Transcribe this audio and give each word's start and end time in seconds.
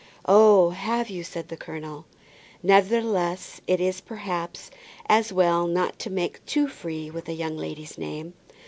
"Oh, 0.25 0.71
have 0.71 1.11
you?" 1.11 1.23
said 1.23 1.49
the 1.49 1.55
colonel. 1.55 2.05
"Nevertheless 2.63 3.61
it 3.67 3.79
is, 3.79 4.01
perhaps, 4.01 4.71
as 5.07 5.31
well 5.31 5.67
not 5.67 5.99
to 5.99 6.09
make 6.09 6.43
too 6.47 6.67
free 6.67 7.11
with 7.11 7.29
a 7.29 7.33
young 7.33 7.55
lady's 7.55 7.99
name. 7.99 8.33